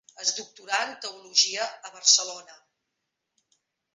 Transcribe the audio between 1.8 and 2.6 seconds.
a Barcelona.